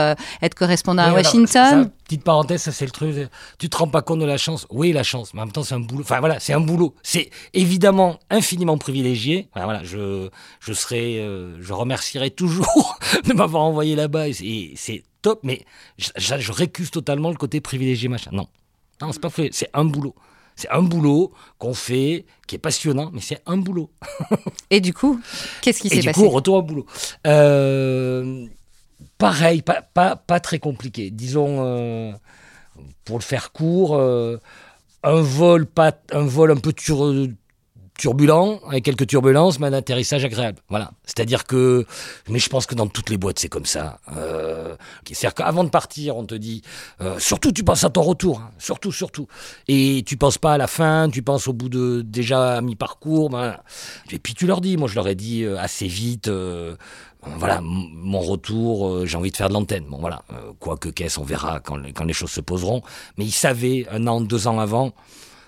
[0.41, 1.89] être correspondant à Washington?
[2.05, 3.15] Petite parenthèse, ça c'est le truc.
[3.59, 5.63] Tu te rends pas compte de la chance Oui, la chance, mais en même temps
[5.63, 6.01] c'est un boulot.
[6.01, 6.95] Enfin voilà, c'est un boulot.
[7.03, 9.49] C'est évidemment infiniment privilégié.
[9.55, 14.29] voilà, je, je serai euh, je remercierai toujours de m'avoir envoyé là-bas.
[14.29, 15.65] Et c'est top, mais
[15.97, 18.29] je, récuse totalement le côté privilégié, machin.
[18.31, 18.47] Non,
[19.01, 19.49] non, c'est pas fait.
[19.51, 20.15] C'est un boulot.
[20.55, 23.89] C'est un boulot qu'on fait, qui est passionnant, mais c'est un boulot.
[24.69, 25.19] et du coup,
[25.61, 26.07] qu'est-ce qui s'est passé?
[26.07, 26.85] Du coup, retour au boulot.
[27.27, 28.45] Euh,
[29.17, 31.11] pareil, pas, pas, pas, très compliqué.
[31.11, 32.11] Disons, euh,
[33.03, 36.73] pour le faire court, un vol, pas, un vol un peu
[37.97, 40.59] turbulent, avec quelques turbulences, mais un atterrissage agréable.
[40.69, 40.91] Voilà.
[41.05, 41.85] C'est-à-dire que,
[42.29, 43.99] mais je pense que dans toutes les boîtes, c'est comme ça.
[44.15, 44.75] Euh,
[45.05, 46.61] C'est-à-dire qu'avant de partir, on te dit,
[47.01, 48.51] euh, surtout tu penses à ton retour, hein.
[48.57, 49.27] surtout, surtout.
[49.67, 53.29] Et tu penses pas à la fin, tu penses au bout de déjà mi-parcours.
[53.29, 53.57] Ben,
[54.11, 56.75] et puis tu leur dis, moi je leur ai dit euh, assez vite, euh,
[57.37, 59.85] voilà, mon retour, euh, j'ai envie de faire de l'antenne.
[59.89, 60.23] Bon voilà,
[60.59, 62.81] quoi que qu'est-ce, on verra quand, quand les choses se poseront.
[63.17, 64.93] Mais ils savaient un an, deux ans avant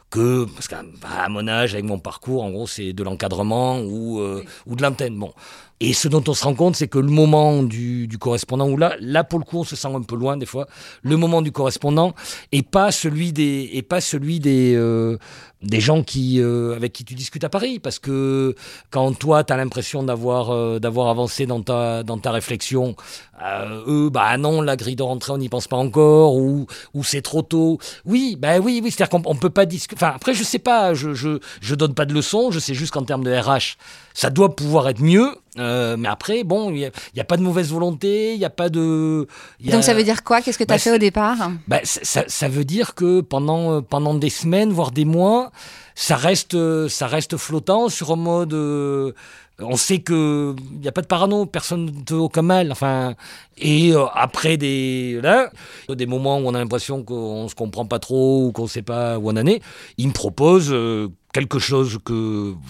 [0.10, 0.84] que, parce qu'à
[1.30, 5.18] mon âge, avec mon parcours, en gros, c'est de l'encadrement ou, euh, ou de l'antenne.
[5.18, 5.34] Bon.
[5.80, 8.78] Et ce dont on se rend compte, c'est que le moment du, du, correspondant, où
[8.78, 10.68] là, là, pour le coup, on se sent un peu loin des fois,
[11.04, 12.14] le moment du correspondant
[12.52, 15.18] et pas celui des, et pas celui des, euh,
[15.62, 17.80] des gens qui, euh, avec qui tu discutes à Paris.
[17.80, 18.56] Parce que
[18.90, 22.96] quand toi, tu as l'impression d'avoir euh, d'avoir avancé dans ta, dans ta réflexion,
[23.44, 27.04] euh, eux, bah non, la grille de rentrée, on n'y pense pas encore, ou, ou
[27.04, 27.80] c'est trop tôt.
[28.06, 30.04] Oui, bah oui, oui, c'est-à-dire qu'on peut pas discuter.
[30.04, 32.94] Enfin, après, je sais pas, je, je, je donne pas de leçons, je sais juste
[32.94, 33.78] qu'en termes de RH,
[34.18, 35.36] ça doit pouvoir être mieux.
[35.60, 38.70] Euh, mais après, bon, il n'y a, pas de mauvaise volonté, il n'y a pas
[38.70, 39.28] de.
[39.64, 40.42] Donc ça veut dire quoi?
[40.42, 41.38] Qu'est-ce que tu as bah, fait au départ?
[41.68, 45.52] bah, ça, ça, veut dire que pendant, pendant des semaines, voire des mois,
[45.94, 48.56] ça reste, ça reste flottant sur un mode.
[48.56, 49.12] Euh,
[49.60, 52.72] on sait que il n'y a pas de parano, personne ne te aucun mal.
[52.72, 53.16] Enfin,
[53.58, 55.52] et euh, après des là,
[55.90, 59.18] des moments où on a l'impression qu'on se comprend pas trop ou qu'on sait pas
[59.18, 59.62] où on en est,
[59.98, 62.00] il me propose euh, quelque chose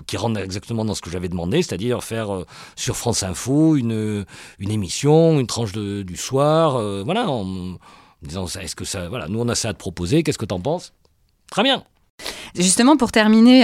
[0.07, 2.43] qui rentre exactement dans ce que j'avais demandé, c'est-à-dire faire
[2.75, 4.25] sur France Info une,
[4.59, 6.73] une émission, une tranche du soir,
[7.05, 7.77] voilà, en,
[8.21, 10.53] disant est-ce que ça, voilà, nous on a ça à te proposer, qu'est-ce que tu
[10.53, 10.91] en penses?
[11.49, 11.85] Très bien.
[12.55, 13.61] Justement, pour terminer,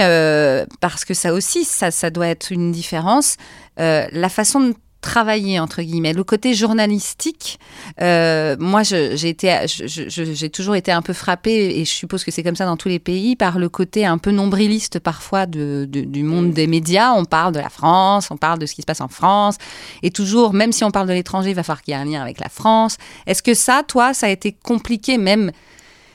[0.80, 3.36] parce que ça aussi, ça, ça doit être une différence,
[3.76, 6.12] la façon de travailler entre guillemets.
[6.12, 7.60] Le côté journalistique,
[8.00, 12.42] euh, moi j'ai été, j'ai toujours été un peu frappée et je suppose que c'est
[12.42, 16.22] comme ça dans tous les pays par le côté un peu nombriliste parfois de, du
[16.22, 17.12] monde des médias.
[17.12, 19.56] On parle de la France, on parle de ce qui se passe en France
[20.02, 22.04] et toujours, même si on parle de l'étranger, il va falloir qu'il y ait un
[22.04, 22.96] lien avec la France.
[23.26, 25.52] Est-ce que ça, toi, ça a été compliqué même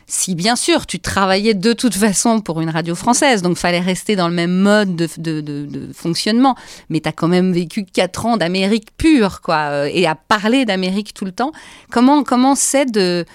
[0.10, 4.16] si bien sûr tu travaillais de toute façon pour une radio française, donc fallait rester
[4.16, 6.56] dans le même mode de, fonctionnement,
[6.90, 10.66] mais tu as quand même vécu quatre ans d'Amérique pure, quoi, euh, et à parler
[10.66, 11.52] d'Amérique tout le temps.
[11.92, 13.26] Comment comment c'est de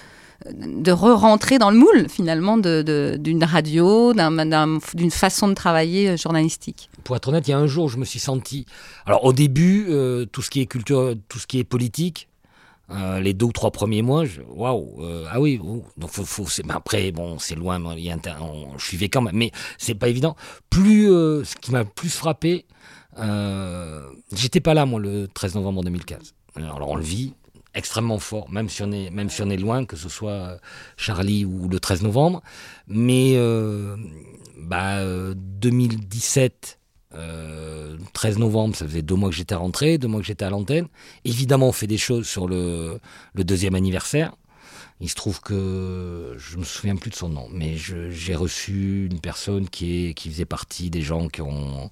[0.53, 6.91] de re-rentrer dans le moule finalement d'une radio, d'une façon de travailler euh, journalistique?
[7.05, 8.67] Pour être honnête, il y a un jour, je me suis senti.
[9.07, 12.29] Alors au début, euh, tout ce qui est culture, tout ce qui est politique,
[12.90, 15.59] euh, les deux ou trois premiers mois, waouh, euh, ah oui,
[15.97, 18.11] donc faut, faut après bon, c'est loin, y
[18.77, 20.37] je suivais quand même, mais c'est pas évident.
[20.68, 22.66] Plus, euh, ce qui m'a plus frappé,
[24.33, 26.35] j'étais pas là moi le 13 novembre 2015.
[26.57, 27.33] Alors on le vit
[27.73, 30.59] extrêmement fort, même si on est, loin, que ce soit
[30.99, 32.42] Charlie ou le 13 novembre,
[32.87, 33.35] mais
[34.59, 35.03] bah,
[35.35, 36.79] 2017
[38.12, 40.88] 13 novembre, ça faisait deux mois que j'étais rentré, deux mois que j'étais à l'antenne.
[41.24, 43.00] Évidemment, on fait des choses sur le,
[43.35, 44.35] deuxième anniversaire.
[45.00, 49.20] Il se trouve que je me souviens plus de son nom, mais j'ai reçu une
[49.20, 51.90] personne qui, est, qui faisait partie des gens qui ont,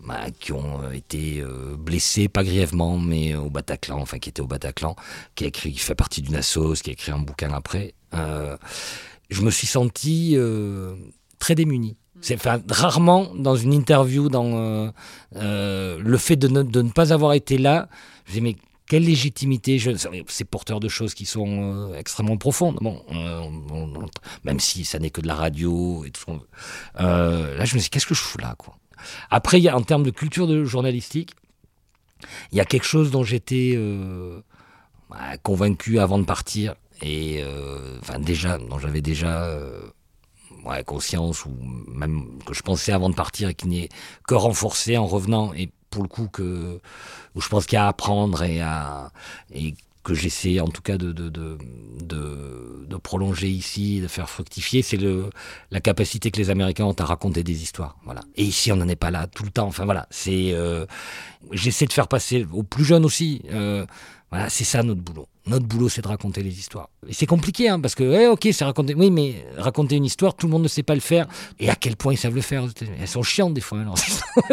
[0.00, 4.46] bah, qui ont été euh, blessés, pas grièvement, mais au Bataclan, enfin qui était au
[4.46, 4.94] Bataclan,
[5.34, 7.94] qui a écrit, qui fait partie d'une assos, qui a écrit un bouquin après.
[8.14, 8.56] Euh,
[9.30, 10.94] je me suis senti euh,
[11.38, 11.96] très démuni.
[12.20, 14.90] C'est rarement dans une interview, dans euh,
[15.36, 17.88] euh, le fait de ne, pas avoir été là,
[18.26, 18.56] je dis mais
[18.88, 19.80] quelle légitimité?
[20.28, 22.78] C'est porteur de choses qui sont euh, extrêmement profondes.
[22.80, 23.02] Bon,
[24.44, 26.30] même si ça n'est que de la radio et tout.
[26.98, 28.76] là, je me dis qu'est-ce que je fous là quoi?
[29.30, 31.32] Après, y a, en termes de culture de journalistique,
[32.50, 33.78] il y a quelque chose dont j'étais
[35.10, 37.44] bah, convaincu avant de partir et
[38.00, 39.48] enfin déjà, dont j'avais déjà
[40.84, 41.52] conscience ou
[41.88, 43.88] même que je pensais avant de partir et qui n'est
[44.26, 46.80] que renforcé en revenant et pour le coup que
[47.34, 49.10] où je pense qu'il y a à apprendre et à
[49.54, 49.74] et
[50.06, 51.58] que j'essaie en tout cas de de, de,
[52.86, 55.30] de, prolonger ici, de faire fructifier, c'est le
[55.72, 57.96] la capacité que les Américains ont à raconter des histoires.
[58.04, 58.20] Voilà.
[58.36, 59.66] Et ici, on n'en est pas là tout le temps.
[59.66, 60.86] Enfin voilà, c'est euh,
[61.50, 63.42] j'essaie de faire passer aux plus jeunes aussi.
[63.50, 63.84] Euh,
[64.30, 65.28] voilà, c'est ça notre boulot.
[65.46, 66.90] Notre boulot, c'est de raconter les histoires.
[67.08, 68.94] Et c'est compliqué, hein, parce que, eh, ok, c'est raconter.
[68.96, 71.28] Oui, mais raconter une histoire, tout le monde ne sait pas le faire.
[71.60, 72.64] Et à quel point ils savent le faire
[73.00, 73.78] Elles sont chiantes des fois.
[73.78, 73.94] Hein,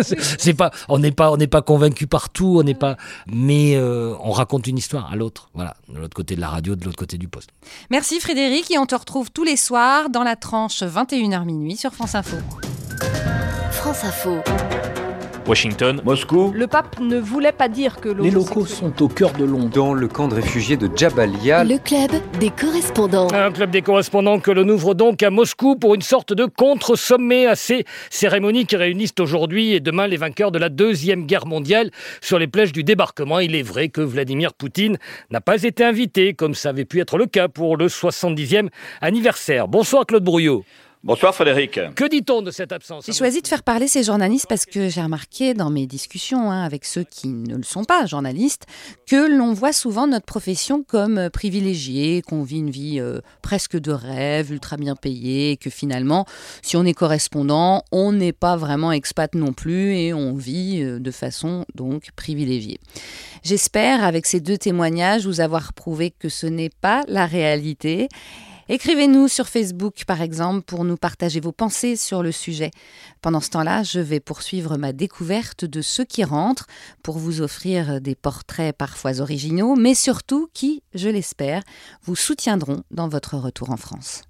[0.38, 2.98] c'est pas, on n'est pas, on n'est pas convaincu partout, on n'est pas.
[3.26, 5.50] Mais euh, on raconte une histoire à l'autre.
[5.56, 7.50] Voilà, de l'autre côté de la radio, de l'autre côté du poste.
[7.90, 11.94] Merci Frédéric, et on te retrouve tous les soirs dans la tranche 21h minuit sur
[11.94, 12.38] France Info.
[13.72, 14.38] France Info.
[15.48, 16.52] Washington, Moscou.
[16.56, 19.70] Le pape ne voulait pas dire que les locaux sont au cœur de Londres.
[19.74, 21.64] Dans le camp de réfugiés de Jabalia.
[21.64, 23.28] Le club des correspondants.
[23.34, 27.48] Un club des correspondants que l'on ouvre donc à Moscou pour une sorte de contre-sommet
[27.48, 31.92] à ces cérémonies qui réunissent aujourd'hui et demain les vainqueurs de la Deuxième Guerre mondiale
[32.22, 33.40] sur les plages du débarquement.
[33.40, 34.98] Il est vrai que Vladimir Poutine
[35.32, 38.70] n'a pas été invité, comme ça avait pu être le cas pour le 70e
[39.02, 39.68] anniversaire.
[39.68, 40.64] Bonsoir Claude Brouillot.
[41.06, 41.82] Bonsoir Frédéric.
[41.96, 45.02] Que dit-on de cette absence J'ai choisi de faire parler ces journalistes parce que j'ai
[45.02, 48.68] remarqué dans mes discussions hein, avec ceux qui ne le sont pas journalistes
[49.06, 53.92] que l'on voit souvent notre profession comme privilégiée, qu'on vit une vie euh, presque de
[53.92, 56.26] rêve, ultra bien payée, et que finalement,
[56.62, 61.00] si on est correspondant, on n'est pas vraiment expat non plus et on vit euh,
[61.00, 62.80] de façon donc privilégiée.
[63.44, 68.08] J'espère avec ces deux témoignages vous avoir prouvé que ce n'est pas la réalité
[68.70, 72.72] Écrivez-nous sur Facebook, par exemple, pour nous partager vos pensées sur le sujet.
[73.22, 76.68] Pendant ce temps-là, je vais poursuivre ma découverte de ceux qui rentrent
[77.04, 81.62] pour vous offrir des portraits parfois originaux, mais surtout qui, je l'espère,
[82.04, 84.24] vous soutiendront dans votre retour en France.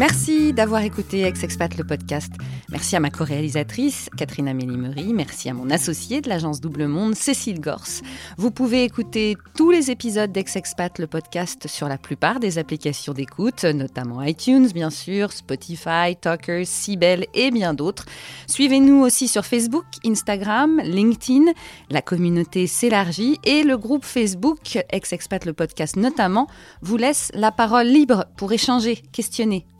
[0.00, 2.32] Merci d'avoir écouté Ex-Expat le podcast.
[2.70, 7.60] Merci à ma co-réalisatrice, Catherine Amélie Merci à mon associé de l'agence Double Monde, Cécile
[7.60, 8.00] Gorse.
[8.38, 13.64] Vous pouvez écouter tous les épisodes d'Ex-Expat le podcast sur la plupart des applications d'écoute,
[13.64, 18.06] notamment iTunes, bien sûr, Spotify, Talkers, Sibel et bien d'autres.
[18.46, 21.52] Suivez-nous aussi sur Facebook, Instagram, LinkedIn.
[21.90, 26.46] La communauté s'élargit et le groupe Facebook, Ex-Expat le podcast notamment,
[26.80, 29.66] vous laisse la parole libre pour échanger, questionner,